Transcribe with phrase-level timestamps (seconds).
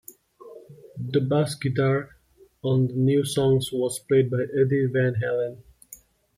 [0.97, 2.15] The bass guitar
[2.63, 5.61] on the new songs was played by Eddie Van Halen.